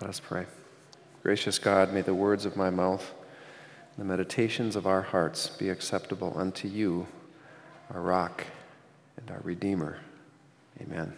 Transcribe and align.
Let 0.00 0.10
us 0.10 0.20
pray. 0.20 0.46
Gracious 1.24 1.58
God, 1.58 1.92
may 1.92 2.02
the 2.02 2.14
words 2.14 2.44
of 2.44 2.54
my 2.54 2.70
mouth, 2.70 3.12
the 3.96 4.04
meditations 4.04 4.76
of 4.76 4.86
our 4.86 5.02
hearts 5.02 5.48
be 5.48 5.70
acceptable 5.70 6.32
unto 6.36 6.68
you, 6.68 7.08
our 7.92 8.00
rock 8.00 8.44
and 9.16 9.28
our 9.28 9.40
Redeemer. 9.42 9.98
Amen. 10.80 11.12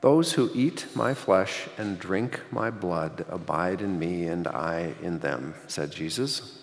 Those 0.00 0.34
who 0.34 0.52
eat 0.54 0.86
my 0.94 1.12
flesh 1.12 1.66
and 1.76 1.98
drink 1.98 2.40
my 2.52 2.70
blood 2.70 3.24
abide 3.28 3.80
in 3.80 3.98
me 3.98 4.28
and 4.28 4.46
I 4.46 4.94
in 5.02 5.18
them, 5.18 5.54
said 5.66 5.90
Jesus. 5.90 6.60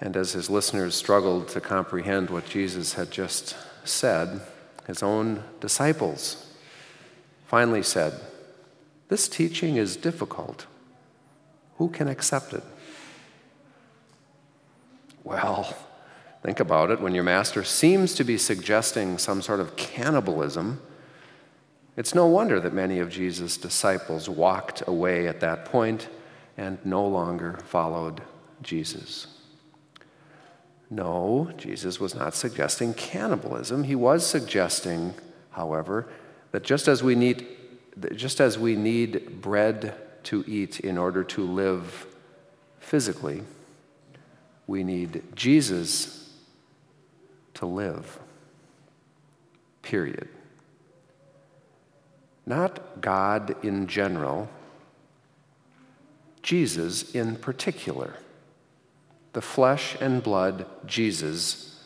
And 0.00 0.16
as 0.16 0.32
his 0.32 0.50
listeners 0.50 0.96
struggled 0.96 1.46
to 1.48 1.60
comprehend 1.60 2.28
what 2.30 2.46
Jesus 2.46 2.94
had 2.94 3.12
just 3.12 3.54
said, 3.88 4.40
his 4.86 5.02
own 5.02 5.42
disciples 5.60 6.46
finally 7.46 7.82
said, 7.82 8.14
This 9.08 9.28
teaching 9.28 9.76
is 9.76 9.96
difficult. 9.96 10.66
Who 11.78 11.88
can 11.88 12.08
accept 12.08 12.52
it? 12.52 12.62
Well, 15.24 15.76
think 16.42 16.60
about 16.60 16.90
it. 16.90 17.00
When 17.00 17.14
your 17.14 17.24
master 17.24 17.64
seems 17.64 18.14
to 18.14 18.24
be 18.24 18.38
suggesting 18.38 19.18
some 19.18 19.42
sort 19.42 19.60
of 19.60 19.76
cannibalism, 19.76 20.80
it's 21.96 22.14
no 22.14 22.26
wonder 22.26 22.60
that 22.60 22.72
many 22.72 22.98
of 22.98 23.10
Jesus' 23.10 23.56
disciples 23.56 24.28
walked 24.28 24.86
away 24.86 25.26
at 25.26 25.40
that 25.40 25.64
point 25.64 26.08
and 26.56 26.78
no 26.84 27.06
longer 27.06 27.58
followed 27.64 28.22
Jesus. 28.62 29.35
No, 30.88 31.50
Jesus 31.56 31.98
was 31.98 32.14
not 32.14 32.34
suggesting 32.34 32.94
cannibalism. 32.94 33.84
He 33.84 33.94
was 33.94 34.24
suggesting, 34.24 35.14
however, 35.50 36.08
that 36.52 36.62
just 36.62 36.86
as 36.86 37.02
we 37.02 37.14
need, 37.14 37.46
just 38.14 38.40
as 38.40 38.58
we 38.58 38.76
need 38.76 39.40
bread 39.40 39.94
to 40.24 40.44
eat 40.46 40.80
in 40.80 40.96
order 40.96 41.24
to 41.24 41.44
live 41.44 42.06
physically, 42.78 43.42
we 44.66 44.84
need 44.84 45.22
Jesus 45.34 46.30
to 47.54 47.66
live. 47.66 48.18
Period 49.82 50.28
not 52.46 53.00
God 53.00 53.56
in 53.64 53.88
general, 53.88 54.48
Jesus 56.42 57.14
in 57.14 57.36
particular. 57.36 58.14
The 59.36 59.42
flesh 59.42 59.98
and 60.00 60.22
blood 60.22 60.64
Jesus 60.86 61.78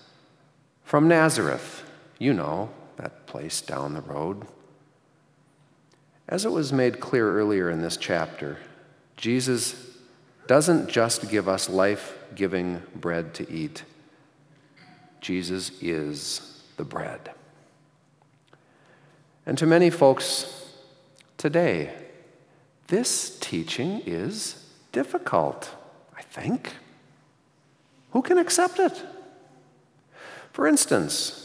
from 0.84 1.08
Nazareth, 1.08 1.82
you 2.16 2.32
know, 2.32 2.70
that 2.96 3.26
place 3.26 3.60
down 3.60 3.92
the 3.92 4.02
road. 4.02 4.46
As 6.28 6.44
it 6.44 6.52
was 6.52 6.72
made 6.72 7.00
clear 7.00 7.28
earlier 7.28 7.68
in 7.68 7.82
this 7.82 7.96
chapter, 7.96 8.58
Jesus 9.16 9.74
doesn't 10.46 10.88
just 10.88 11.28
give 11.28 11.48
us 11.48 11.68
life 11.68 12.16
giving 12.36 12.84
bread 12.94 13.34
to 13.34 13.52
eat, 13.52 13.82
Jesus 15.20 15.72
is 15.82 16.62
the 16.76 16.84
bread. 16.84 17.32
And 19.44 19.58
to 19.58 19.66
many 19.66 19.90
folks 19.90 20.68
today, 21.36 21.92
this 22.86 23.36
teaching 23.40 24.02
is 24.06 24.70
difficult, 24.92 25.74
I 26.16 26.22
think. 26.22 26.74
Who 28.12 28.22
can 28.22 28.38
accept 28.38 28.78
it? 28.78 29.02
For 30.52 30.66
instance, 30.66 31.40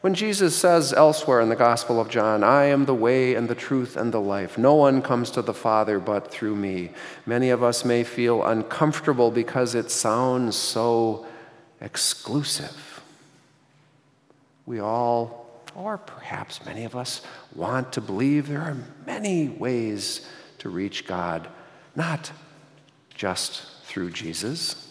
when 0.00 0.14
Jesus 0.14 0.56
says 0.56 0.92
elsewhere 0.92 1.40
in 1.40 1.48
the 1.48 1.56
Gospel 1.56 2.00
of 2.00 2.08
John, 2.08 2.44
I 2.44 2.64
am 2.66 2.84
the 2.84 2.94
way 2.94 3.34
and 3.34 3.48
the 3.48 3.54
truth 3.54 3.96
and 3.96 4.12
the 4.12 4.20
life, 4.20 4.58
no 4.58 4.74
one 4.74 5.02
comes 5.02 5.30
to 5.32 5.42
the 5.42 5.54
Father 5.54 5.98
but 5.98 6.30
through 6.30 6.56
me, 6.56 6.90
many 7.24 7.50
of 7.50 7.62
us 7.62 7.84
may 7.84 8.04
feel 8.04 8.44
uncomfortable 8.44 9.30
because 9.30 9.74
it 9.74 9.90
sounds 9.90 10.54
so 10.54 11.26
exclusive. 11.80 13.02
We 14.66 14.80
all 14.80 15.46
or 15.76 15.98
perhaps 15.98 16.64
many 16.64 16.84
of 16.84 16.96
us 16.96 17.20
want 17.54 17.92
to 17.92 18.00
believe 18.00 18.48
there 18.48 18.62
are 18.62 18.76
many 19.04 19.48
ways 19.48 20.26
to 20.58 20.70
reach 20.70 21.06
God, 21.06 21.48
not 21.94 22.32
just 23.14 23.84
through 23.84 24.10
Jesus. 24.10 24.85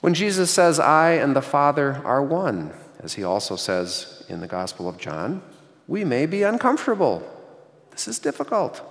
When 0.00 0.14
Jesus 0.14 0.50
says, 0.50 0.78
I 0.78 1.12
and 1.12 1.34
the 1.34 1.42
Father 1.42 2.00
are 2.04 2.22
one, 2.22 2.72
as 3.00 3.14
he 3.14 3.24
also 3.24 3.56
says 3.56 4.24
in 4.28 4.40
the 4.40 4.46
Gospel 4.46 4.88
of 4.88 4.98
John, 4.98 5.42
we 5.86 6.04
may 6.04 6.26
be 6.26 6.42
uncomfortable. 6.42 7.22
This 7.90 8.06
is 8.06 8.18
difficult. 8.18 8.82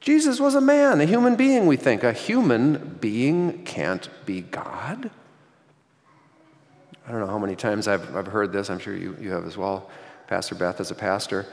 Jesus 0.00 0.38
was 0.40 0.54
a 0.54 0.60
man, 0.60 1.00
a 1.00 1.04
human 1.04 1.36
being, 1.36 1.66
we 1.66 1.76
think. 1.76 2.04
A 2.04 2.12
human 2.12 2.96
being 3.00 3.64
can't 3.64 4.08
be 4.24 4.40
God. 4.40 5.10
I 7.06 7.10
don't 7.10 7.20
know 7.20 7.26
how 7.26 7.38
many 7.38 7.56
times 7.56 7.86
I've, 7.86 8.16
I've 8.16 8.26
heard 8.26 8.52
this, 8.52 8.70
I'm 8.70 8.78
sure 8.78 8.96
you, 8.96 9.16
you 9.20 9.30
have 9.30 9.46
as 9.46 9.56
well, 9.56 9.90
Pastor 10.26 10.54
Beth 10.54 10.80
as 10.80 10.90
a 10.90 10.94
pastor, 10.94 11.46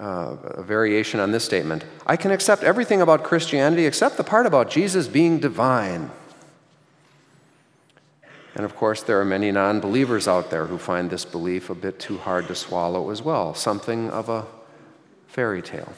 uh, 0.00 0.36
a 0.42 0.62
variation 0.62 1.20
on 1.20 1.30
this 1.30 1.44
statement 1.44 1.84
I 2.06 2.16
can 2.16 2.30
accept 2.30 2.64
everything 2.64 3.00
about 3.00 3.22
Christianity 3.22 3.86
except 3.86 4.16
the 4.16 4.24
part 4.24 4.44
about 4.46 4.70
Jesus 4.70 5.06
being 5.06 5.38
divine. 5.38 6.10
And 8.54 8.64
of 8.64 8.76
course, 8.76 9.02
there 9.02 9.20
are 9.20 9.24
many 9.24 9.50
non 9.50 9.80
believers 9.80 10.28
out 10.28 10.50
there 10.50 10.66
who 10.66 10.78
find 10.78 11.10
this 11.10 11.24
belief 11.24 11.70
a 11.70 11.74
bit 11.74 11.98
too 11.98 12.18
hard 12.18 12.46
to 12.48 12.54
swallow 12.54 13.10
as 13.10 13.20
well, 13.20 13.54
something 13.54 14.10
of 14.10 14.28
a 14.28 14.46
fairy 15.26 15.62
tale. 15.62 15.92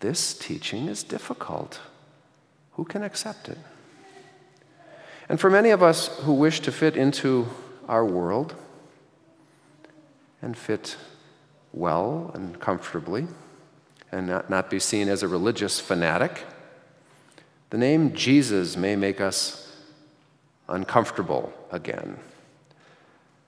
This 0.00 0.34
teaching 0.34 0.88
is 0.88 1.02
difficult. 1.04 1.80
Who 2.72 2.84
can 2.84 3.04
accept 3.04 3.48
it? 3.48 3.58
And 5.28 5.40
for 5.40 5.48
many 5.48 5.70
of 5.70 5.82
us 5.82 6.08
who 6.22 6.34
wish 6.34 6.60
to 6.60 6.72
fit 6.72 6.96
into 6.96 7.48
our 7.88 8.04
world 8.04 8.54
and 10.42 10.56
fit 10.56 10.96
well 11.72 12.32
and 12.34 12.58
comfortably 12.60 13.26
and 14.12 14.26
not, 14.26 14.50
not 14.50 14.70
be 14.70 14.78
seen 14.78 15.08
as 15.08 15.22
a 15.22 15.28
religious 15.28 15.80
fanatic, 15.80 16.44
the 17.70 17.78
name 17.78 18.12
Jesus 18.12 18.76
may 18.76 18.96
make 18.96 19.20
us 19.20 19.63
uncomfortable 20.68 21.52
again. 21.70 22.18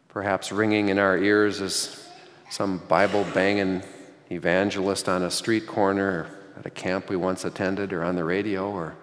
Perhaps 0.08 0.52
ringing 0.52 0.88
in 0.88 0.98
our 0.98 1.18
ears 1.18 1.60
is 1.60 2.08
some 2.50 2.78
Bible 2.88 3.26
banging 3.34 3.82
evangelist 4.30 5.08
on 5.08 5.22
a 5.22 5.30
street 5.30 5.66
corner 5.66 6.26
at 6.58 6.64
a 6.66 6.70
camp 6.70 7.10
we 7.10 7.16
once 7.16 7.44
attended 7.44 7.92
or 7.92 8.02
on 8.02 8.16
the 8.16 8.24
radio, 8.24 8.70
or 8.70 8.94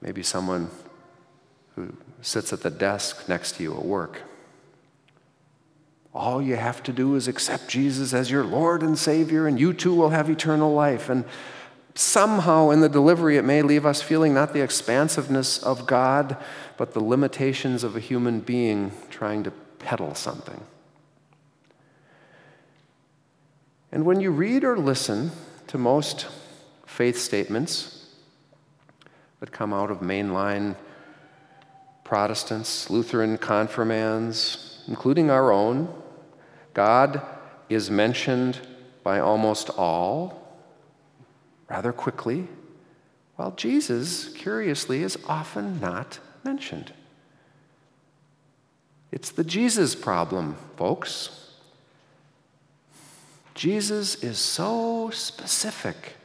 maybe 0.00 0.22
someone 0.22 0.70
who 1.74 1.92
sits 2.22 2.52
at 2.52 2.62
the 2.62 2.70
desk 2.70 3.28
next 3.28 3.56
to 3.56 3.62
you 3.62 3.74
at 3.74 3.84
work. 3.84 4.22
All 6.14 6.40
you 6.40 6.56
have 6.56 6.82
to 6.84 6.92
do 6.92 7.14
is 7.14 7.28
accept 7.28 7.68
Jesus 7.68 8.12
as 8.12 8.30
your 8.30 8.44
Lord 8.44 8.82
and 8.82 8.98
Savior, 8.98 9.46
and 9.46 9.58
you 9.58 9.72
too 9.72 9.94
will 9.94 10.10
have 10.10 10.30
eternal 10.30 10.72
life. 10.72 11.08
And 11.08 11.24
somehow 11.94 12.70
in 12.70 12.80
the 12.80 12.88
delivery, 12.88 13.36
it 13.36 13.44
may 13.44 13.62
leave 13.62 13.84
us 13.84 14.02
feeling 14.02 14.34
not 14.34 14.52
the 14.52 14.62
expansiveness 14.62 15.62
of 15.62 15.86
God, 15.86 16.36
but 16.78 16.94
the 16.94 17.02
limitations 17.02 17.82
of 17.84 17.96
a 17.96 18.00
human 18.00 18.40
being 18.40 18.92
trying 19.10 19.42
to 19.42 19.50
peddle 19.80 20.14
something. 20.14 20.62
And 23.90 24.06
when 24.06 24.20
you 24.20 24.30
read 24.30 24.64
or 24.64 24.78
listen 24.78 25.32
to 25.66 25.76
most 25.76 26.28
faith 26.86 27.18
statements 27.18 28.06
that 29.40 29.50
come 29.52 29.74
out 29.74 29.90
of 29.90 29.98
mainline 29.98 30.76
Protestants, 32.04 32.88
Lutheran 32.88 33.36
confirmands, 33.36 34.82
including 34.88 35.30
our 35.30 35.50
own, 35.52 35.92
God 36.74 37.20
is 37.68 37.90
mentioned 37.90 38.60
by 39.02 39.18
almost 39.18 39.68
all 39.70 40.58
rather 41.68 41.92
quickly, 41.92 42.46
while 43.36 43.50
Jesus, 43.50 44.28
curiously, 44.30 45.02
is 45.02 45.18
often 45.26 45.80
not 45.80 46.18
mentioned. 46.48 46.92
It's 49.12 49.30
the 49.30 49.44
Jesus 49.44 49.94
problem, 49.94 50.56
folks. 50.76 51.52
Jesus 53.54 54.22
is 54.22 54.38
so 54.38 55.10
specific 55.12 56.16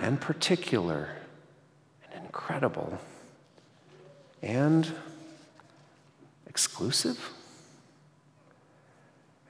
and 0.00 0.20
particular 0.20 1.08
and 2.04 2.24
incredible 2.24 2.98
and 4.40 4.92
exclusive. 6.46 7.18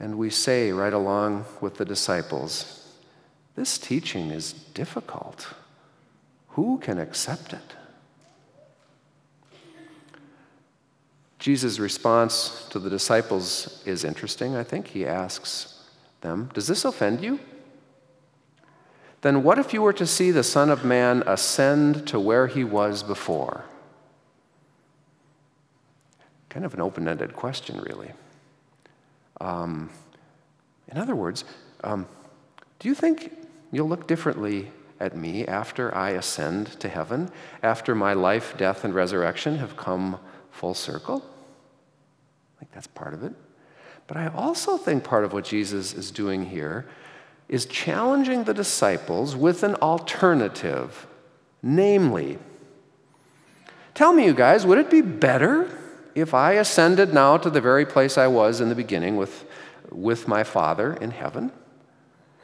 And 0.01 0.17
we 0.17 0.31
say 0.31 0.73
right 0.73 0.95
along 0.95 1.45
with 1.61 1.77
the 1.77 1.85
disciples, 1.85 2.89
this 3.55 3.77
teaching 3.77 4.31
is 4.31 4.55
difficult. 4.55 5.49
Who 6.57 6.79
can 6.79 6.99
accept 6.99 7.53
it? 7.53 7.78
Jesus' 11.49 11.79
response 11.79 12.67
to 12.69 12.79
the 12.79 12.91
disciples 12.91 13.83
is 13.87 14.05
interesting, 14.05 14.55
I 14.55 14.63
think. 14.63 14.89
He 14.89 15.07
asks 15.07 15.83
them, 16.21 16.51
Does 16.53 16.67
this 16.67 16.85
offend 16.85 17.23
you? 17.23 17.41
Then 19.23 19.43
what 19.43 19.59
if 19.59 19.73
you 19.73 19.81
were 19.81 19.95
to 19.95 20.07
see 20.07 20.31
the 20.31 20.43
Son 20.43 20.69
of 20.69 20.85
Man 20.85 21.23
ascend 21.27 22.07
to 22.09 22.21
where 22.21 22.49
he 22.49 22.65
was 22.65 23.03
before? 23.03 23.65
Kind 26.51 26.67
of 26.67 26.75
an 26.75 26.83
open 26.83 27.09
ended 27.09 27.35
question, 27.35 27.81
really. 27.81 28.13
Um, 29.41 29.89
in 30.89 30.99
other 30.99 31.17
words, 31.17 31.47
um, 31.83 32.07
do 32.79 32.89
you 32.89 32.95
think 32.95 33.33
you'll 33.73 33.89
look 33.89 34.07
differently 34.07 34.71
at 35.01 35.17
me 35.17 35.47
after 35.47 35.95
I 35.95 36.11
ascend 36.11 36.79
to 36.81 36.91
heaven, 36.91 37.31
after 37.63 37.95
my 37.95 38.13
life, 38.13 38.55
death, 38.59 38.85
and 38.85 38.95
resurrection 38.95 39.57
have 39.57 39.79
come 39.79 40.21
full 40.51 40.75
circle? 40.75 41.25
Think 42.59 42.73
that's 42.73 42.87
part 42.87 43.15
of 43.15 43.23
it. 43.23 43.33
But 44.07 44.17
I 44.17 44.29
also 44.29 44.77
think 44.77 45.05
part 45.05 45.25
of 45.25 45.33
what 45.33 45.45
Jesus 45.45 45.93
is 45.93 46.11
doing 46.11 46.47
here 46.47 46.87
is 47.49 47.67
challenging 47.67 48.45
the 48.45 48.55
disciples 48.55 49.37
with 49.37 49.63
an 49.63 49.75
alternative. 49.77 51.07
Namely, 51.63 52.39
tell 53.95 54.13
me, 54.13 54.25
you 54.25 54.35
guys, 54.35 54.65
would 54.67 54.79
it 54.79 54.91
be 54.91 55.01
better 55.01 55.71
if 56.15 56.35
I 56.35 56.53
ascended 56.53 57.13
now 57.13 57.37
to 57.37 57.51
the 57.51 57.61
very 57.61 57.87
place 57.87 58.19
I 58.19 58.27
was 58.27 58.61
in 58.61 58.69
the 58.69 58.75
beginning 58.75 59.17
with, 59.17 59.45
with 59.91 60.29
my 60.29 60.43
Father 60.43 60.95
in 60.95 61.11
heaven? 61.11 61.53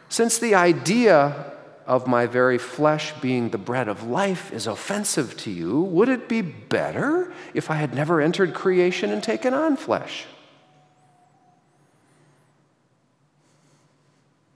Since 0.08 0.38
the 0.38 0.55
idea 0.55 1.53
of 1.86 2.06
my 2.06 2.26
very 2.26 2.58
flesh 2.58 3.12
being 3.20 3.50
the 3.50 3.58
bread 3.58 3.88
of 3.88 4.04
life 4.04 4.52
is 4.52 4.66
offensive 4.66 5.36
to 5.38 5.50
you, 5.50 5.81
would 5.81 6.08
it 6.08 6.28
be 6.28 6.40
better 6.42 7.32
if 7.52 7.70
I 7.70 7.75
had 7.75 7.94
never 7.94 8.20
entered 8.20 8.54
creation 8.54 9.10
and 9.10 9.22
taken 9.22 9.52
on 9.52 9.76
flesh? 9.76 10.25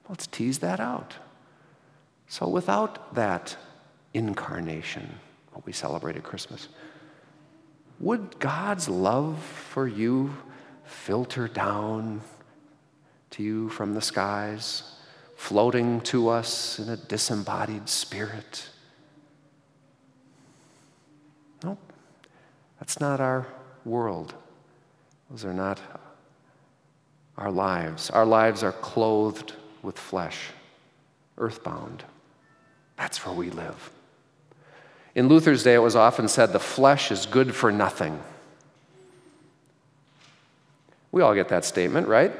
Let's 0.08 0.26
tease 0.26 0.60
that 0.60 0.80
out. 0.80 1.16
So, 2.28 2.48
without 2.48 3.14
that 3.14 3.56
incarnation, 4.14 5.18
what 5.52 5.66
we 5.66 5.72
celebrate 5.72 6.16
at 6.16 6.22
Christmas, 6.22 6.68
would 8.00 8.38
God's 8.38 8.88
love 8.88 9.42
for 9.42 9.86
you 9.86 10.34
filter 10.84 11.48
down 11.48 12.22
to 13.30 13.42
you 13.42 13.68
from 13.68 13.94
the 13.94 14.00
skies, 14.00 14.94
floating 15.38 16.00
to 16.00 16.28
us 16.28 16.80
in 16.80 16.88
a 16.88 16.96
disembodied 16.96 17.88
spirit? 17.88 18.68
Nope. 21.62 21.78
That's 22.80 23.00
not 23.00 23.20
our 23.20 23.46
world. 23.84 24.34
Those 25.30 25.44
are 25.44 25.54
not 25.54 25.80
our 27.38 27.52
lives. 27.52 28.10
Our 28.10 28.26
lives 28.26 28.64
are 28.64 28.72
clothed 28.72 29.52
with 29.80 29.96
flesh, 29.96 30.48
earthbound. 31.38 32.02
That's 32.96 33.24
where 33.24 33.34
we 33.34 33.50
live. 33.50 33.90
In 35.14 35.28
Luther's 35.28 35.62
day, 35.62 35.74
it 35.74 35.78
was 35.78 35.94
often 35.96 36.26
said 36.26 36.52
the 36.52 36.58
flesh 36.58 37.12
is 37.12 37.26
good 37.26 37.54
for 37.54 37.70
nothing. 37.70 38.20
We 41.12 41.22
all 41.22 41.34
get 41.34 41.48
that 41.50 41.64
statement, 41.64 42.08
right? 42.08 42.32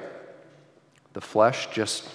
The 1.12 1.20
flesh 1.20 1.68
just 1.72 2.08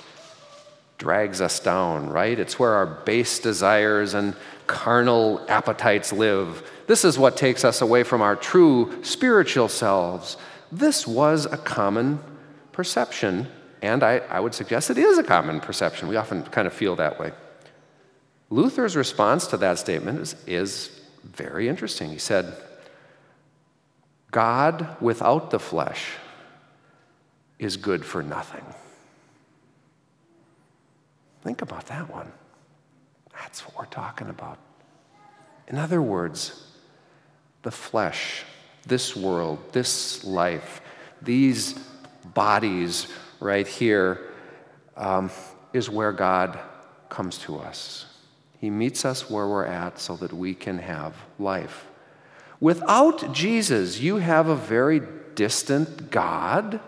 drags 1.03 1.41
us 1.41 1.59
down, 1.59 2.09
right? 2.09 2.39
It's 2.39 2.57
where 2.57 2.71
our 2.71 2.85
base 2.85 3.39
desires 3.39 4.13
and 4.13 4.35
carnal 4.67 5.45
appetites 5.50 6.13
live. 6.13 6.65
This 6.88 7.03
is 7.03 7.19
what 7.19 7.35
takes 7.35 7.65
us 7.65 7.81
away 7.81 8.03
from 8.03 8.21
our 8.21 8.38
true 8.38 9.03
spiritual 9.03 9.67
selves. 9.67 10.38
This 10.71 11.05
was 11.05 11.45
a 11.45 11.57
common 11.57 12.19
perception 12.71 13.47
and 13.81 14.01
I, 14.01 14.19
I 14.29 14.39
would 14.39 14.55
suggest 14.55 14.89
it 14.91 14.97
is 14.97 15.17
a 15.17 15.23
common 15.23 15.59
perception. 15.59 16.07
We 16.07 16.15
often 16.15 16.44
kind 16.44 16.67
of 16.67 16.73
feel 16.73 16.95
that 16.95 17.19
way. 17.19 17.33
Luther's 18.50 18.95
response 18.95 19.45
to 19.47 19.57
that 19.57 19.77
statement 19.77 20.21
is, 20.21 20.35
is 20.47 21.01
very 21.25 21.67
interesting. 21.67 22.09
He 22.09 22.17
said, 22.17 22.55
God 24.31 24.95
without 25.01 25.51
the 25.51 25.59
flesh 25.59 26.11
is 27.59 27.75
good 27.75 28.05
for 28.05 28.23
nothing. 28.23 28.63
Think 31.43 31.61
about 31.61 31.87
that 31.87 32.09
one. 32.09 32.31
That's 33.33 33.61
what 33.67 33.77
we're 33.77 33.85
talking 33.85 34.29
about. 34.29 34.57
In 35.67 35.77
other 35.77 36.01
words, 36.01 36.67
the 37.63 37.71
flesh, 37.71 38.43
this 38.87 39.15
world, 39.15 39.59
this 39.73 40.23
life, 40.23 40.81
these 41.21 41.73
bodies 42.33 43.07
right 43.41 43.67
here 43.67 44.21
um, 44.95 45.29
is 45.73 45.89
where 45.89 46.13
God 46.13 46.57
comes 47.09 47.37
to 47.39 47.57
us. 47.57 48.05
He 48.59 48.69
meets 48.69 49.03
us 49.03 49.29
where 49.29 49.47
we're 49.47 49.65
at 49.65 49.99
so 49.99 50.15
that 50.17 50.31
we 50.31 50.53
can 50.53 50.77
have 50.79 51.13
life. 51.39 51.87
Without 52.61 53.33
Jesus, 53.33 53.99
you 53.99 54.17
have 54.17 54.47
a 54.47 54.55
very 54.55 55.01
distant 55.35 56.09
God 56.09 56.79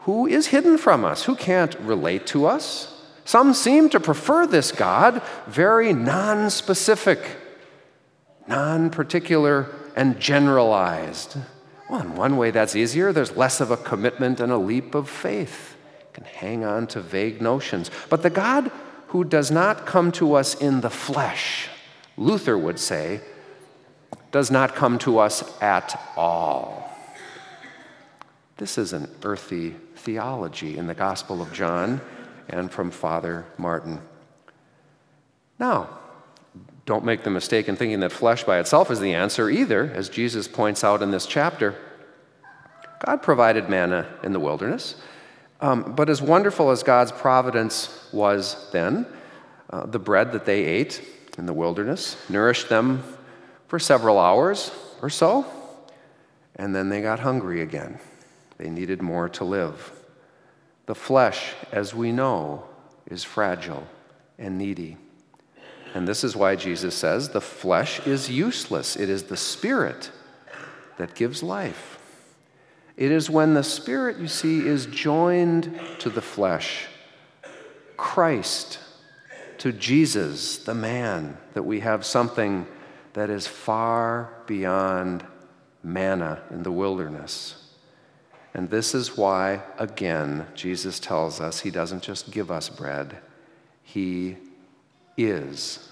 who 0.00 0.26
is 0.26 0.46
hidden 0.46 0.78
from 0.78 1.04
us, 1.04 1.24
who 1.24 1.36
can't 1.36 1.78
relate 1.80 2.26
to 2.28 2.46
us. 2.46 2.99
Some 3.24 3.54
seem 3.54 3.88
to 3.90 4.00
prefer 4.00 4.46
this 4.46 4.72
God, 4.72 5.22
very 5.46 5.92
non 5.92 6.50
specific, 6.50 7.18
non 8.46 8.90
particular, 8.90 9.68
and 9.96 10.18
generalized. 10.18 11.36
Well, 11.88 12.02
in 12.02 12.14
one 12.14 12.36
way, 12.36 12.50
that's 12.50 12.76
easier. 12.76 13.12
There's 13.12 13.36
less 13.36 13.60
of 13.60 13.70
a 13.70 13.76
commitment 13.76 14.40
and 14.40 14.52
a 14.52 14.56
leap 14.56 14.94
of 14.94 15.08
faith 15.08 15.76
can 16.12 16.24
hang 16.24 16.64
on 16.64 16.86
to 16.88 17.00
vague 17.00 17.40
notions. 17.40 17.90
But 18.08 18.22
the 18.22 18.30
God 18.30 18.70
who 19.08 19.24
does 19.24 19.50
not 19.50 19.86
come 19.86 20.12
to 20.12 20.34
us 20.34 20.54
in 20.54 20.80
the 20.80 20.90
flesh, 20.90 21.68
Luther 22.16 22.56
would 22.56 22.78
say, 22.78 23.20
does 24.30 24.50
not 24.50 24.74
come 24.74 24.98
to 25.00 25.18
us 25.18 25.60
at 25.60 26.00
all. 26.16 26.88
This 28.56 28.78
is 28.78 28.92
an 28.92 29.10
earthy 29.24 29.70
theology 29.96 30.76
in 30.76 30.86
the 30.86 30.94
Gospel 30.94 31.42
of 31.42 31.52
John 31.52 32.00
and 32.50 32.70
from 32.70 32.90
Father 32.90 33.46
Martin. 33.56 34.00
Now, 35.58 35.88
don't 36.86 37.04
make 37.04 37.22
the 37.22 37.30
mistake 37.30 37.68
in 37.68 37.76
thinking 37.76 38.00
that 38.00 38.12
flesh 38.12 38.44
by 38.44 38.58
itself 38.58 38.90
is 38.90 39.00
the 39.00 39.14
answer 39.14 39.48
either, 39.48 39.90
as 39.94 40.08
Jesus 40.08 40.48
points 40.48 40.82
out 40.82 41.02
in 41.02 41.10
this 41.10 41.26
chapter. 41.26 41.76
God 43.04 43.22
provided 43.22 43.68
manna 43.68 44.06
in 44.22 44.32
the 44.32 44.40
wilderness. 44.40 44.96
Um, 45.60 45.94
but 45.94 46.08
as 46.08 46.20
wonderful 46.22 46.70
as 46.70 46.82
God's 46.82 47.12
providence 47.12 48.08
was 48.12 48.70
then, 48.72 49.06
uh, 49.70 49.86
the 49.86 49.98
bread 49.98 50.32
that 50.32 50.46
they 50.46 50.64
ate 50.64 51.02
in 51.38 51.46
the 51.46 51.52
wilderness 51.52 52.16
nourished 52.28 52.68
them 52.68 53.04
for 53.68 53.78
several 53.78 54.18
hours 54.18 54.72
or 55.00 55.10
so, 55.10 55.46
and 56.56 56.74
then 56.74 56.88
they 56.88 57.00
got 57.00 57.20
hungry 57.20 57.60
again. 57.60 57.98
They 58.58 58.68
needed 58.68 59.00
more 59.00 59.28
to 59.28 59.44
live. 59.44 59.92
The 60.86 60.94
flesh, 60.94 61.54
as 61.72 61.94
we 61.94 62.12
know, 62.12 62.64
is 63.06 63.24
fragile 63.24 63.86
and 64.38 64.58
needy. 64.58 64.96
And 65.94 66.06
this 66.06 66.24
is 66.24 66.36
why 66.36 66.56
Jesus 66.56 66.94
says 66.94 67.30
the 67.30 67.40
flesh 67.40 68.06
is 68.06 68.30
useless, 68.30 68.96
it 68.96 69.08
is 69.08 69.24
the 69.24 69.36
spirit 69.36 70.10
that 70.98 71.14
gives 71.14 71.42
life. 71.42 71.98
It 73.00 73.10
is 73.10 73.30
when 73.30 73.54
the 73.54 73.64
Spirit, 73.64 74.18
you 74.18 74.28
see, 74.28 74.66
is 74.66 74.84
joined 74.84 75.80
to 76.00 76.10
the 76.10 76.20
flesh, 76.20 76.86
Christ, 77.96 78.78
to 79.56 79.72
Jesus, 79.72 80.58
the 80.58 80.74
man, 80.74 81.38
that 81.54 81.62
we 81.62 81.80
have 81.80 82.04
something 82.04 82.66
that 83.14 83.30
is 83.30 83.46
far 83.46 84.34
beyond 84.46 85.24
manna 85.82 86.42
in 86.50 86.62
the 86.62 86.70
wilderness. 86.70 87.69
And 88.54 88.68
this 88.68 88.94
is 88.94 89.16
why, 89.16 89.62
again, 89.78 90.46
Jesus 90.54 90.98
tells 90.98 91.40
us 91.40 91.60
he 91.60 91.70
doesn't 91.70 92.02
just 92.02 92.30
give 92.30 92.50
us 92.50 92.68
bread, 92.68 93.18
he 93.82 94.36
is 95.16 95.88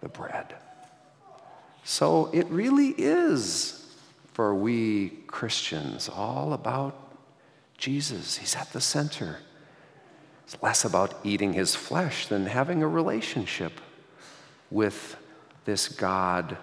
the 0.00 0.08
bread. 0.08 0.54
So 1.84 2.30
it 2.32 2.46
really 2.48 2.88
is 2.88 3.86
for 4.32 4.54
we 4.54 5.10
Christians 5.28 6.08
all 6.08 6.52
about 6.52 6.94
Jesus. 7.78 8.36
He's 8.38 8.56
at 8.56 8.72
the 8.72 8.80
center. 8.80 9.38
It's 10.44 10.60
less 10.62 10.84
about 10.84 11.14
eating 11.24 11.52
his 11.52 11.74
flesh 11.74 12.26
than 12.26 12.46
having 12.46 12.82
a 12.82 12.88
relationship 12.88 13.80
with 14.70 15.16
this 15.64 15.88
God 15.88 16.56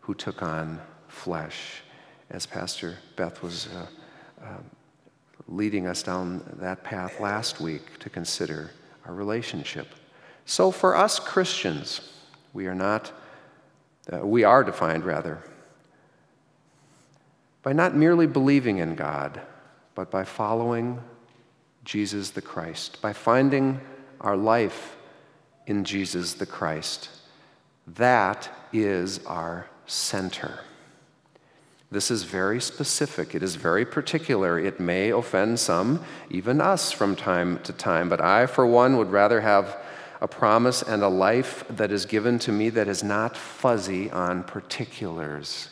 who 0.00 0.14
took 0.14 0.42
on 0.42 0.80
flesh, 1.08 1.81
as 2.32 2.46
Pastor 2.46 2.96
Beth 3.14 3.42
was 3.42 3.68
uh, 3.68 3.86
uh, 4.42 4.46
leading 5.46 5.86
us 5.86 6.02
down 6.02 6.42
that 6.58 6.82
path 6.82 7.20
last 7.20 7.60
week 7.60 7.98
to 8.00 8.08
consider 8.08 8.70
our 9.06 9.14
relationship. 9.14 9.88
So, 10.46 10.70
for 10.70 10.96
us 10.96 11.20
Christians, 11.20 12.12
we 12.54 12.66
are 12.66 12.74
not, 12.74 13.12
uh, 14.12 14.26
we 14.26 14.44
are 14.44 14.64
defined 14.64 15.04
rather 15.04 15.42
by 17.62 17.72
not 17.72 17.94
merely 17.94 18.26
believing 18.26 18.78
in 18.78 18.94
God, 18.96 19.40
but 19.94 20.10
by 20.10 20.24
following 20.24 21.00
Jesus 21.84 22.30
the 22.30 22.42
Christ, 22.42 23.00
by 23.02 23.12
finding 23.12 23.80
our 24.20 24.36
life 24.36 24.96
in 25.66 25.84
Jesus 25.84 26.34
the 26.34 26.46
Christ. 26.46 27.10
That 27.86 28.48
is 28.72 29.24
our 29.26 29.68
center. 29.86 30.60
This 31.92 32.10
is 32.10 32.22
very 32.22 32.58
specific. 32.58 33.34
It 33.34 33.42
is 33.42 33.56
very 33.56 33.84
particular. 33.84 34.58
It 34.58 34.80
may 34.80 35.10
offend 35.10 35.60
some, 35.60 36.02
even 36.30 36.58
us, 36.58 36.90
from 36.90 37.14
time 37.14 37.58
to 37.64 37.72
time. 37.74 38.08
But 38.08 38.22
I, 38.22 38.46
for 38.46 38.66
one, 38.66 38.96
would 38.96 39.10
rather 39.10 39.42
have 39.42 39.76
a 40.22 40.26
promise 40.26 40.80
and 40.80 41.02
a 41.02 41.08
life 41.08 41.64
that 41.68 41.92
is 41.92 42.06
given 42.06 42.38
to 42.38 42.50
me 42.50 42.70
that 42.70 42.88
is 42.88 43.04
not 43.04 43.36
fuzzy 43.36 44.10
on 44.10 44.42
particulars, 44.42 45.68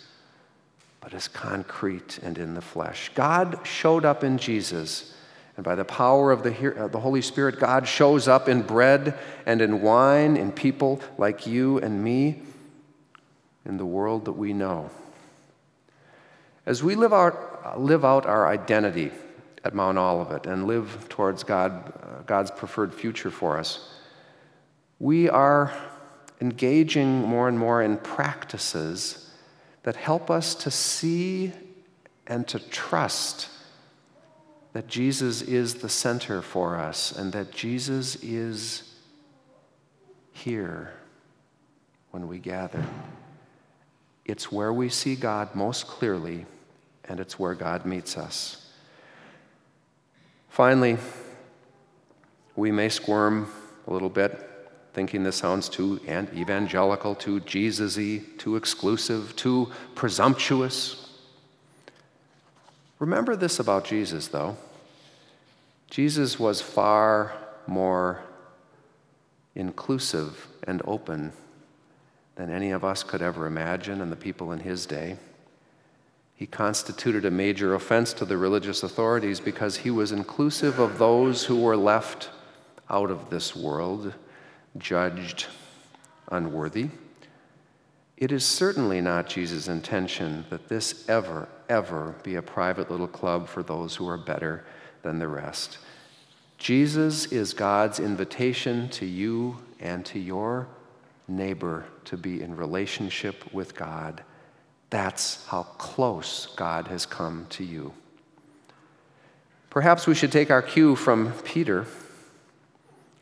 but 1.00 1.14
is 1.14 1.26
concrete 1.26 2.18
and 2.22 2.36
in 2.36 2.52
the 2.52 2.60
flesh. 2.60 3.10
God 3.14 3.58
showed 3.64 4.04
up 4.04 4.22
in 4.22 4.36
Jesus. 4.36 5.14
And 5.56 5.64
by 5.64 5.74
the 5.74 5.86
power 5.86 6.32
of 6.32 6.42
the, 6.42 6.84
uh, 6.84 6.88
the 6.88 7.00
Holy 7.00 7.22
Spirit, 7.22 7.58
God 7.58 7.88
shows 7.88 8.28
up 8.28 8.46
in 8.46 8.60
bread 8.60 9.18
and 9.46 9.62
in 9.62 9.80
wine, 9.80 10.36
in 10.36 10.52
people 10.52 11.00
like 11.16 11.46
you 11.46 11.78
and 11.78 12.04
me, 12.04 12.42
in 13.64 13.78
the 13.78 13.86
world 13.86 14.26
that 14.26 14.32
we 14.32 14.52
know. 14.52 14.90
As 16.70 16.84
we 16.84 16.94
live 16.94 17.12
out, 17.12 17.80
live 17.80 18.04
out 18.04 18.26
our 18.26 18.46
identity 18.46 19.10
at 19.64 19.74
Mount 19.74 19.98
Olivet 19.98 20.46
and 20.46 20.68
live 20.68 21.08
towards 21.08 21.42
God, 21.42 21.92
uh, 22.00 22.22
God's 22.26 22.52
preferred 22.52 22.94
future 22.94 23.32
for 23.32 23.58
us, 23.58 23.92
we 25.00 25.28
are 25.28 25.74
engaging 26.40 27.22
more 27.22 27.48
and 27.48 27.58
more 27.58 27.82
in 27.82 27.96
practices 27.96 29.32
that 29.82 29.96
help 29.96 30.30
us 30.30 30.54
to 30.54 30.70
see 30.70 31.52
and 32.28 32.46
to 32.46 32.60
trust 32.60 33.48
that 34.72 34.86
Jesus 34.86 35.42
is 35.42 35.74
the 35.74 35.88
center 35.88 36.40
for 36.40 36.78
us 36.78 37.10
and 37.10 37.32
that 37.32 37.50
Jesus 37.50 38.14
is 38.22 38.94
here 40.30 40.92
when 42.12 42.28
we 42.28 42.38
gather. 42.38 42.84
It's 44.24 44.52
where 44.52 44.72
we 44.72 44.88
see 44.88 45.16
God 45.16 45.56
most 45.56 45.88
clearly, 45.88 46.46
and 47.10 47.18
it's 47.18 47.40
where 47.40 47.56
God 47.56 47.84
meets 47.84 48.16
us. 48.16 48.64
Finally, 50.48 50.96
we 52.54 52.70
may 52.70 52.88
squirm 52.88 53.50
a 53.88 53.92
little 53.92 54.08
bit, 54.08 54.48
thinking 54.92 55.24
this 55.24 55.34
sounds 55.34 55.68
too 55.68 56.00
evangelical, 56.06 57.16
too 57.16 57.40
Jesus 57.40 57.96
y, 57.96 58.22
too 58.38 58.54
exclusive, 58.54 59.34
too 59.34 59.72
presumptuous. 59.96 61.18
Remember 63.00 63.34
this 63.34 63.58
about 63.58 63.84
Jesus, 63.84 64.28
though. 64.28 64.56
Jesus 65.90 66.38
was 66.38 66.60
far 66.60 67.32
more 67.66 68.22
inclusive 69.56 70.46
and 70.62 70.80
open 70.84 71.32
than 72.36 72.50
any 72.50 72.70
of 72.70 72.84
us 72.84 73.02
could 73.02 73.20
ever 73.20 73.46
imagine 73.46 74.00
and 74.00 74.12
the 74.12 74.16
people 74.16 74.52
in 74.52 74.60
his 74.60 74.86
day. 74.86 75.16
He 76.40 76.46
constituted 76.46 77.26
a 77.26 77.30
major 77.30 77.74
offense 77.74 78.14
to 78.14 78.24
the 78.24 78.38
religious 78.38 78.82
authorities 78.82 79.40
because 79.40 79.76
he 79.76 79.90
was 79.90 80.10
inclusive 80.10 80.78
of 80.78 80.96
those 80.96 81.44
who 81.44 81.60
were 81.60 81.76
left 81.76 82.30
out 82.88 83.10
of 83.10 83.28
this 83.28 83.54
world, 83.54 84.14
judged 84.78 85.48
unworthy. 86.32 86.88
It 88.16 88.32
is 88.32 88.46
certainly 88.46 89.02
not 89.02 89.28
Jesus' 89.28 89.68
intention 89.68 90.46
that 90.48 90.70
this 90.70 91.06
ever, 91.10 91.46
ever 91.68 92.14
be 92.22 92.36
a 92.36 92.42
private 92.42 92.90
little 92.90 93.06
club 93.06 93.46
for 93.46 93.62
those 93.62 93.94
who 93.94 94.08
are 94.08 94.16
better 94.16 94.64
than 95.02 95.18
the 95.18 95.28
rest. 95.28 95.76
Jesus 96.56 97.26
is 97.26 97.52
God's 97.52 98.00
invitation 98.00 98.88
to 98.92 99.04
you 99.04 99.58
and 99.78 100.06
to 100.06 100.18
your 100.18 100.68
neighbor 101.28 101.84
to 102.06 102.16
be 102.16 102.40
in 102.40 102.56
relationship 102.56 103.52
with 103.52 103.74
God. 103.74 104.24
That's 104.90 105.46
how 105.46 105.62
close 105.62 106.46
God 106.56 106.88
has 106.88 107.06
come 107.06 107.46
to 107.50 107.64
you. 107.64 107.94
Perhaps 109.70 110.08
we 110.08 110.16
should 110.16 110.32
take 110.32 110.50
our 110.50 110.62
cue 110.62 110.96
from 110.96 111.32
Peter 111.44 111.86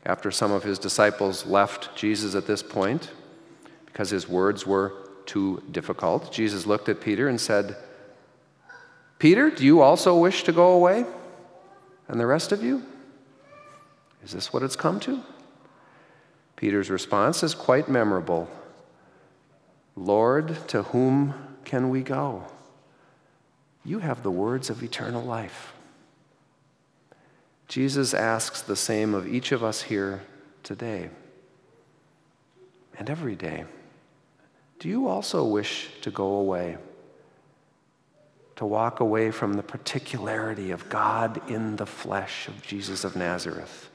after 0.03 0.31
some 0.31 0.51
of 0.51 0.63
his 0.63 0.79
disciples 0.79 1.45
left 1.45 1.95
Jesus 1.95 2.33
at 2.33 2.47
this 2.47 2.63
point 2.63 3.11
because 3.85 4.09
his 4.09 4.27
words 4.27 4.65
were 4.65 4.93
too 5.27 5.61
difficult. 5.69 6.31
Jesus 6.31 6.65
looked 6.65 6.89
at 6.89 7.01
Peter 7.01 7.27
and 7.27 7.39
said, 7.39 7.77
Peter, 9.19 9.51
do 9.51 9.63
you 9.63 9.81
also 9.81 10.17
wish 10.17 10.43
to 10.43 10.51
go 10.51 10.71
away? 10.71 11.05
And 12.07 12.19
the 12.19 12.25
rest 12.25 12.51
of 12.51 12.63
you? 12.63 12.83
Is 14.23 14.31
this 14.31 14.51
what 14.51 14.63
it's 14.63 14.75
come 14.75 14.99
to? 15.01 15.21
Peter's 16.55 16.89
response 16.89 17.43
is 17.43 17.53
quite 17.53 17.87
memorable 17.87 18.49
Lord, 19.95 20.57
to 20.69 20.83
whom 20.83 21.33
can 21.69 21.91
we 21.91 22.01
go? 22.01 22.43
You 23.85 23.99
have 23.99 24.23
the 24.23 24.31
words 24.31 24.71
of 24.71 24.81
eternal 24.81 25.21
life. 25.21 25.71
Jesus 27.67 28.15
asks 28.15 28.63
the 28.63 28.75
same 28.75 29.13
of 29.13 29.27
each 29.27 29.51
of 29.51 29.63
us 29.63 29.83
here 29.83 30.23
today 30.63 31.11
and 32.97 33.07
every 33.07 33.35
day. 33.35 33.65
Do 34.79 34.89
you 34.89 35.07
also 35.07 35.45
wish 35.45 35.89
to 36.01 36.09
go 36.09 36.37
away? 36.37 36.79
To 38.55 38.65
walk 38.65 38.99
away 38.99 39.29
from 39.29 39.53
the 39.53 39.61
particularity 39.61 40.71
of 40.71 40.89
God 40.89 41.39
in 41.51 41.75
the 41.75 41.85
flesh 41.85 42.47
of 42.47 42.63
Jesus 42.63 43.03
of 43.03 43.15
Nazareth? 43.15 43.91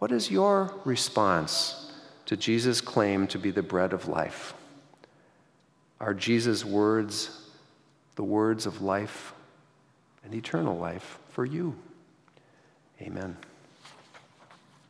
What 0.00 0.12
is 0.12 0.30
your 0.30 0.74
response 0.84 1.94
to 2.26 2.36
Jesus' 2.36 2.82
claim 2.82 3.26
to 3.28 3.38
be 3.38 3.50
the 3.50 3.62
bread 3.62 3.94
of 3.94 4.06
life? 4.06 4.52
Are 6.02 6.12
Jesus' 6.12 6.64
words 6.64 7.38
the 8.16 8.24
words 8.24 8.66
of 8.66 8.82
life 8.82 9.32
and 10.24 10.34
eternal 10.34 10.76
life 10.76 11.18
for 11.30 11.46
you? 11.46 11.74
Amen. 13.00 13.36